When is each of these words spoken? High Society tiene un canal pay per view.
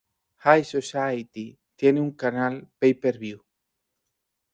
High 0.39 0.63
Society 0.63 1.59
tiene 1.75 2.01
un 2.01 2.13
canal 2.13 2.67
pay 2.79 2.95
per 2.95 3.19
view. 3.19 3.45